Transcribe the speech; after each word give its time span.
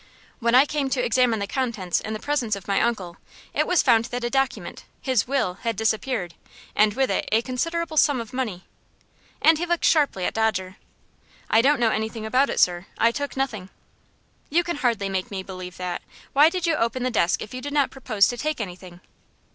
"When 0.39 0.55
I 0.55 0.65
came 0.65 0.89
to 0.89 1.05
examine 1.05 1.37
the 1.37 1.45
contents 1.45 2.01
in 2.01 2.13
the 2.13 2.19
presence 2.19 2.55
of 2.55 2.67
my 2.67 2.81
uncle, 2.81 3.17
it 3.53 3.67
was 3.67 3.83
found 3.83 4.05
that 4.05 4.23
a 4.23 4.31
document 4.31 4.83
his 4.99 5.27
will 5.27 5.59
had 5.61 5.75
disappeared, 5.75 6.33
and 6.75 6.95
with 6.95 7.11
it 7.11 7.29
a 7.31 7.43
considerable 7.43 7.97
sum 7.97 8.19
of 8.19 8.33
money." 8.33 8.65
And 9.43 9.59
he 9.59 9.67
looked 9.67 9.85
sharply 9.85 10.25
at 10.25 10.33
Dodger. 10.33 10.77
"I 11.51 11.61
don't 11.61 11.79
know 11.79 11.91
anything 11.91 12.25
about 12.25 12.49
it, 12.49 12.59
sir. 12.59 12.87
I 12.97 13.11
took 13.11 13.37
nothing." 13.37 13.69
"You 14.49 14.63
can 14.63 14.77
hardly 14.77 15.07
make 15.07 15.29
me 15.29 15.43
believe 15.43 15.77
that. 15.77 16.01
Why 16.33 16.49
did 16.49 16.65
you 16.65 16.73
open 16.73 17.03
the 17.03 17.11
desk 17.11 17.39
if 17.43 17.53
you 17.53 17.61
did 17.61 17.71
not 17.73 17.91
propose 17.91 18.27
to 18.29 18.37
take 18.39 18.59
anything?" 18.59 19.01